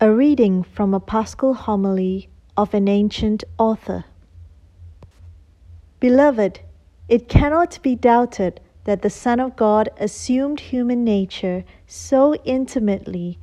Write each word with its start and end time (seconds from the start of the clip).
A 0.00 0.10
reading 0.12 0.64
from 0.64 0.92
a 0.92 0.98
Paschal 0.98 1.54
homily 1.54 2.28
of 2.56 2.74
an 2.74 2.88
ancient 2.88 3.44
author. 3.58 4.04
Beloved, 6.00 6.60
it 7.08 7.28
cannot 7.28 7.78
be 7.80 7.94
doubted 7.94 8.60
that 8.84 9.02
the 9.02 9.08
Son 9.08 9.38
of 9.38 9.54
God 9.54 9.88
assumed 9.98 10.58
human 10.58 11.04
nature 11.04 11.64
so 11.86 12.34
intimately 12.44 13.38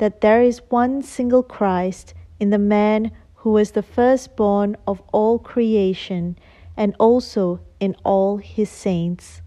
that 0.00 0.22
there 0.22 0.42
is 0.42 0.60
one 0.70 1.02
single 1.02 1.44
Christ 1.44 2.14
in 2.40 2.50
the 2.50 2.58
man 2.58 3.12
who 3.36 3.50
was 3.50 3.70
the 3.70 3.82
firstborn 3.82 4.76
of 4.88 5.00
all 5.12 5.38
creation 5.38 6.36
and 6.76 6.96
also 6.98 7.60
in 7.78 7.94
all 8.04 8.38
his 8.38 8.68
saints. 8.68 9.40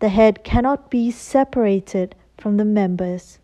The 0.00 0.08
head 0.08 0.42
cannot 0.42 0.90
be 0.90 1.12
separated 1.12 2.16
from 2.36 2.56
the 2.56 2.64
members, 2.64 3.38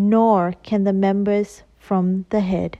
nor 0.00 0.54
can 0.62 0.84
the 0.84 0.92
members 0.92 1.64
from 1.76 2.24
the 2.30 2.38
head. 2.38 2.78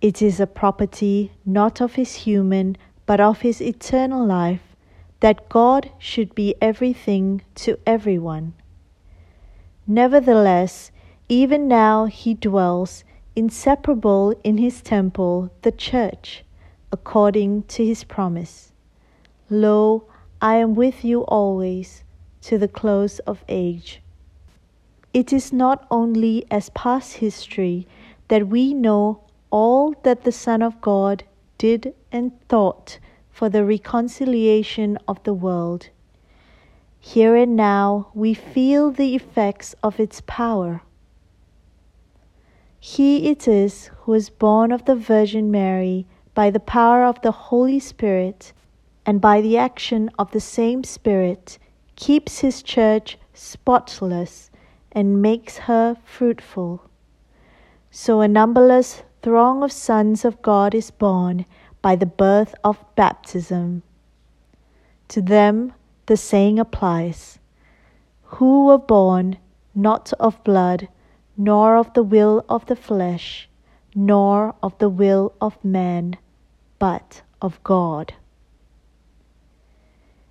It 0.00 0.22
is 0.22 0.40
a 0.40 0.46
property 0.46 1.30
not 1.44 1.82
of 1.82 1.96
his 1.96 2.14
human, 2.14 2.78
but 3.04 3.20
of 3.20 3.42
his 3.42 3.60
eternal 3.60 4.24
life, 4.24 4.62
that 5.20 5.50
God 5.50 5.90
should 5.98 6.34
be 6.34 6.54
everything 6.62 7.42
to 7.56 7.78
everyone. 7.86 8.54
Nevertheless, 9.86 10.90
even 11.28 11.68
now 11.68 12.06
he 12.06 12.32
dwells 12.32 13.04
inseparable 13.36 14.34
in 14.42 14.56
his 14.56 14.80
temple, 14.80 15.50
the 15.60 15.72
church, 15.72 16.44
according 16.90 17.64
to 17.64 17.84
his 17.84 18.04
promise. 18.04 18.72
Lo, 19.50 20.04
I 20.40 20.54
am 20.54 20.74
with 20.74 21.04
you 21.04 21.26
always 21.26 22.04
to 22.40 22.56
the 22.56 22.68
close 22.68 23.18
of 23.20 23.44
age. 23.50 24.00
It 25.12 25.32
is 25.32 25.52
not 25.52 25.86
only 25.90 26.44
as 26.52 26.70
past 26.70 27.14
history 27.14 27.88
that 28.28 28.46
we 28.46 28.72
know 28.72 29.22
all 29.50 29.92
that 30.04 30.22
the 30.22 30.30
Son 30.30 30.62
of 30.62 30.80
God 30.80 31.24
did 31.58 31.94
and 32.12 32.30
thought 32.48 33.00
for 33.28 33.48
the 33.48 33.64
reconciliation 33.64 34.96
of 35.08 35.20
the 35.24 35.34
world. 35.34 35.88
Here 37.00 37.34
and 37.34 37.56
now 37.56 38.08
we 38.14 38.34
feel 38.34 38.92
the 38.92 39.16
effects 39.16 39.74
of 39.82 39.98
its 39.98 40.22
power. 40.26 40.82
He 42.78 43.28
it 43.28 43.48
is 43.48 43.90
who 44.02 44.14
is 44.14 44.30
born 44.30 44.70
of 44.70 44.84
the 44.84 44.94
Virgin 44.94 45.50
Mary 45.50 46.06
by 46.34 46.50
the 46.50 46.60
power 46.60 47.04
of 47.04 47.20
the 47.22 47.32
Holy 47.32 47.80
Spirit 47.80 48.52
and 49.04 49.20
by 49.20 49.40
the 49.40 49.58
action 49.58 50.08
of 50.18 50.30
the 50.30 50.40
same 50.40 50.84
Spirit 50.84 51.58
keeps 51.96 52.38
his 52.38 52.62
church 52.62 53.18
spotless 53.34 54.49
and 54.92 55.22
makes 55.22 55.58
her 55.58 55.96
fruitful. 56.04 56.82
So 57.90 58.20
a 58.20 58.28
numberless 58.28 59.02
throng 59.22 59.62
of 59.62 59.72
sons 59.72 60.24
of 60.24 60.42
God 60.42 60.74
is 60.74 60.90
born 60.90 61.44
by 61.82 61.96
the 61.96 62.06
birth 62.06 62.54
of 62.64 62.84
baptism. 62.96 63.82
To 65.08 65.20
them 65.20 65.72
the 66.06 66.16
saying 66.16 66.58
applies 66.58 67.38
who 68.22 68.66
were 68.66 68.78
born 68.78 69.38
not 69.74 70.12
of 70.20 70.42
blood 70.44 70.88
nor 71.36 71.76
of 71.76 71.92
the 71.94 72.02
will 72.02 72.44
of 72.48 72.66
the 72.66 72.76
flesh, 72.76 73.48
nor 73.94 74.54
of 74.62 74.76
the 74.78 74.90
will 74.90 75.32
of 75.40 75.64
man, 75.64 76.16
but 76.78 77.22
of 77.40 77.62
God. 77.64 78.12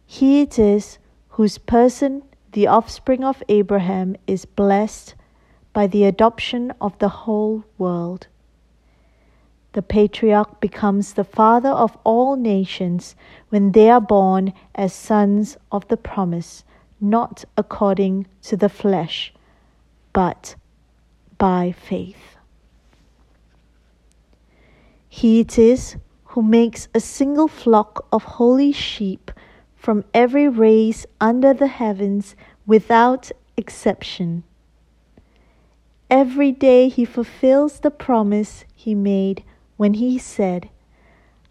He 0.06 0.42
it 0.42 0.60
is 0.60 1.00
whose 1.30 1.58
person, 1.58 2.24
the 2.52 2.68
offspring 2.68 3.24
of 3.24 3.44
Abraham, 3.50 4.16
is 4.28 4.46
blessed 4.46 5.16
by 5.74 5.88
the 5.88 6.06
adoption 6.06 6.74
of 6.82 6.98
the 7.00 7.10
whole 7.10 7.64
world. 7.78 8.28
The 9.74 9.82
patriarch 9.82 10.60
becomes 10.60 11.14
the 11.14 11.24
father 11.24 11.70
of 11.70 11.98
all 12.04 12.36
nations 12.36 13.16
when 13.50 13.72
they 13.72 13.90
are 13.90 14.02
born 14.02 14.54
as 14.74 14.94
sons 14.94 15.58
of 15.72 15.88
the 15.90 15.98
promise, 15.98 16.64
not 17.00 17.46
according 17.56 18.26
to 18.44 18.58
the 18.58 18.70
flesh, 18.70 19.32
but 20.12 20.56
by 21.38 21.72
faith. 21.72 22.38
He 25.08 25.40
it 25.40 25.58
is 25.60 25.98
who 26.26 26.42
makes 26.42 26.88
a 26.94 27.00
single 27.00 27.48
flock 27.48 28.06
of 28.12 28.24
holy 28.24 28.72
sheep 28.72 29.32
from 29.80 30.04
every 30.14 30.48
race 30.48 31.06
under 31.22 31.54
the 31.54 31.68
heavens 31.68 32.36
without 32.68 33.32
exception. 33.56 34.44
Every 36.10 36.52
day 36.52 36.90
he 36.90 37.06
fulfills 37.06 37.80
the 37.80 37.90
promise 37.90 38.66
he 38.76 38.94
made 38.94 39.44
when 39.78 39.94
he 39.94 40.18
said, 40.18 40.70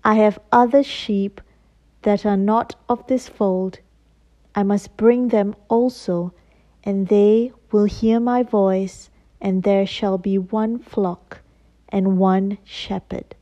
I 0.04 0.14
have 0.14 0.38
other 0.52 0.82
sheep 0.82 1.40
that 2.02 2.26
are 2.26 2.36
not 2.36 2.76
of 2.88 3.06
this 3.06 3.28
fold. 3.28 3.80
I 4.54 4.62
must 4.62 4.96
bring 4.96 5.28
them 5.28 5.56
also, 5.68 6.34
and 6.84 7.08
they 7.08 7.52
will 7.72 7.84
hear 7.84 8.20
my 8.20 8.42
voice 8.42 9.10
and 9.40 9.62
there 9.62 9.86
shall 9.86 10.18
be 10.18 10.36
one 10.36 10.78
flock 10.78 11.40
and 11.88 12.18
one 12.18 12.58
shepherd. 12.64 13.34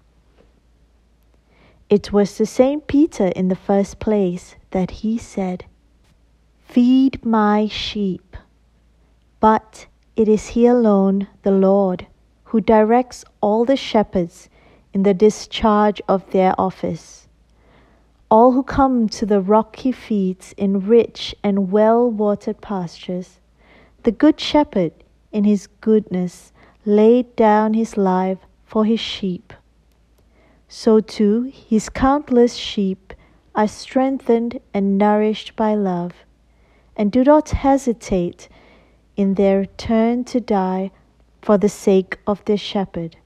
It 1.89 2.13
was 2.13 2.35
to 2.37 2.47
Saint 2.47 2.89
Peter 2.89 3.29
in 3.29 3.47
the 3.47 3.55
first 3.55 4.01
place 4.01 4.57
that 4.73 4.91
he 4.91 5.19
said, 5.19 5.67
Feed 6.65 7.25
my 7.25 7.69
sheep. 7.69 8.37
But 9.39 9.87
it 10.17 10.27
is 10.29 10.49
he 10.49 10.67
alone, 10.67 11.29
the 11.43 11.53
Lord, 11.53 12.09
who 12.47 12.61
directs 12.61 13.25
all 13.41 13.65
the 13.65 13.77
shepherds 13.77 14.49
in 14.93 15.05
the 15.05 15.15
discharge 15.15 16.03
of 16.09 16.29
their 16.33 16.61
office. 16.61 17.29
All 18.29 18.51
who 18.51 18.65
come 18.65 19.09
to 19.11 19.25
the 19.25 19.41
rock 19.41 19.77
he 19.77 19.93
feeds 19.93 20.55
in 20.57 20.89
rich 20.89 21.37
and 21.45 21.71
well 21.71 22.11
watered 22.11 22.61
pastures. 22.61 23.39
The 24.03 24.11
Good 24.11 24.41
Shepherd 24.41 24.93
in 25.31 25.45
his 25.45 25.69
goodness 25.81 26.53
laid 26.85 27.37
down 27.37 27.75
his 27.75 27.97
life 27.97 28.39
for 28.65 28.85
his 28.85 28.99
sheep. 28.99 29.53
So 30.69 31.01
too 31.01 31.45
his 31.45 31.89
countless 31.89 32.55
sheep 32.55 33.13
are 33.55 33.69
strengthened 33.69 34.61
and 34.75 34.99
nourished 34.99 35.55
by 35.55 35.75
love, 35.75 36.13
and 36.97 37.13
do 37.13 37.23
not 37.23 37.51
hesitate 37.51 38.49
in 39.17 39.35
their 39.35 39.65
turn 39.65 40.25
to 40.25 40.41
die 40.41 40.91
for 41.41 41.57
the 41.57 41.69
sake 41.69 42.19
of 42.27 42.45
their 42.45 42.57
shepherd. 42.57 43.17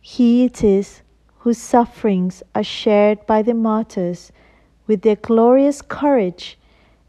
He 0.00 0.44
it 0.44 0.62
is 0.62 1.00
whose 1.38 1.58
sufferings 1.58 2.42
are 2.54 2.62
shared 2.62 3.24
by 3.26 3.40
the 3.40 3.54
martyrs 3.54 4.32
with 4.86 5.00
their 5.00 5.16
glorious 5.16 5.80
courage 5.80 6.58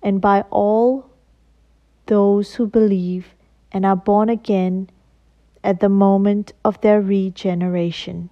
and 0.01 0.21
by 0.21 0.41
all 0.49 1.09
those 2.05 2.55
who 2.55 2.67
believe 2.67 3.35
and 3.71 3.85
are 3.85 3.95
born 3.95 4.29
again 4.29 4.89
at 5.63 5.81
the 5.81 5.89
moment 5.89 6.53
of 6.63 6.79
their 6.81 7.01
regeneration. 7.01 8.29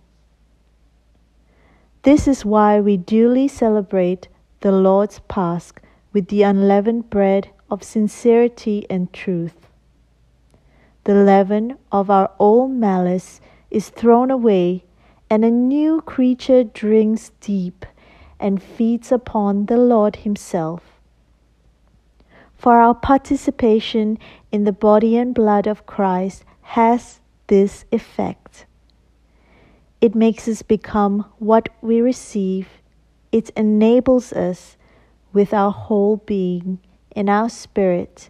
This 2.03 2.27
is 2.27 2.45
why 2.45 2.79
we 2.79 2.97
duly 2.97 3.47
celebrate 3.47 4.27
the 4.61 4.71
Lord's 4.71 5.19
Pasch 5.27 5.71
with 6.13 6.27
the 6.27 6.43
unleavened 6.43 7.09
bread 7.09 7.49
of 7.69 7.83
sincerity 7.83 8.85
and 8.89 9.11
truth. 9.11 9.67
The 11.05 11.15
leaven 11.15 11.77
of 11.91 12.09
our 12.09 12.31
old 12.39 12.71
malice 12.71 13.41
is 13.71 13.89
thrown 13.89 14.31
away, 14.31 14.85
and 15.29 15.43
a 15.43 15.51
new 15.51 16.01
creature 16.01 16.63
drinks 16.63 17.31
deep 17.41 17.85
and 18.39 18.61
feeds 18.61 19.11
upon 19.11 19.65
the 19.65 19.77
Lord 19.77 20.17
Himself 20.17 20.93
for 22.63 22.79
our 22.79 22.95
participation 22.95 24.17
in 24.49 24.63
the 24.63 24.71
body 24.71 25.17
and 25.17 25.35
blood 25.35 25.67
of 25.67 25.85
Christ 25.85 26.45
has 26.61 27.19
this 27.47 27.83
effect. 27.91 28.65
It 30.03 30.15
makes 30.15 30.49
us 30.49 30.61
become 30.63 31.23
what 31.39 31.69
we 31.81 32.01
receive. 32.01 32.67
It 33.31 33.51
enables 33.51 34.33
us 34.33 34.75
with 35.31 35.53
our 35.53 35.71
whole 35.71 36.17
being 36.17 36.79
and 37.15 37.29
our 37.29 37.47
spirit, 37.47 38.29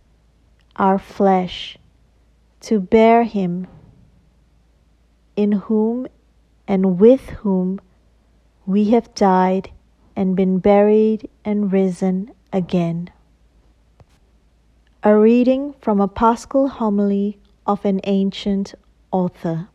our 0.76 1.00
flesh, 1.00 1.80
to 2.62 2.80
bear 2.80 3.24
Him, 3.24 3.66
in 5.36 5.52
whom 5.66 6.06
and 6.68 7.00
with 7.00 7.30
whom 7.42 7.82
we 8.68 8.92
have 8.92 9.16
died 9.16 9.72
and 10.16 10.36
been 10.36 10.60
buried 10.60 11.28
and 11.44 11.74
risen 11.74 12.30
again. 12.52 13.10
A 15.02 15.18
reading 15.18 15.74
from 15.82 16.00
a 16.00 16.08
Paschal 16.08 16.68
homily 16.68 17.40
of 17.66 17.84
an 17.84 18.00
ancient 18.04 18.76
author. 19.12 19.70